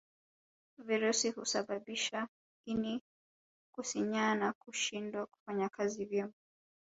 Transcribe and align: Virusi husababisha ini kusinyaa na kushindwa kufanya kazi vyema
Virusi 0.85 1.29
husababisha 1.29 2.27
ini 2.67 3.01
kusinyaa 3.75 4.35
na 4.35 4.53
kushindwa 4.53 5.25
kufanya 5.25 5.69
kazi 5.69 6.05
vyema 6.05 6.33